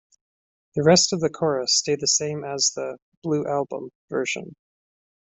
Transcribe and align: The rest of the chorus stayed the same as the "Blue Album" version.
The 0.73 0.81
rest 0.81 1.13
of 1.13 1.19
the 1.19 1.29
chorus 1.29 1.77
stayed 1.77 1.99
the 1.99 2.07
same 2.07 2.43
as 2.43 2.71
the 2.75 2.97
"Blue 3.21 3.45
Album" 3.45 3.91
version. 4.09 4.55